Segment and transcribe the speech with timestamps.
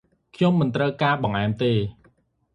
[0.35, 1.71] ខ្ញុំមិនត្រូវការបង្អែមទេ។